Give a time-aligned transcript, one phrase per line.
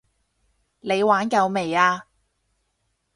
[0.79, 2.07] 你玩夠未啊？